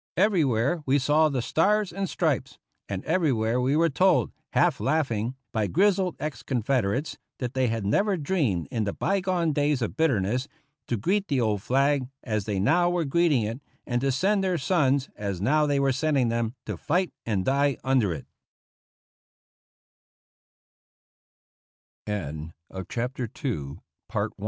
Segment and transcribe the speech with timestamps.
[0.17, 2.57] Every where we saw the Stars and Stripes,
[2.89, 7.85] and every where we were told, half laughing, by grizzled ex Confederates that they had
[7.85, 10.47] never dreamed in the by gone days of bitterness
[10.87, 14.57] to greet the old flag as they now were greeting it, and to send their
[14.57, 16.73] sons, as now they were sending them, t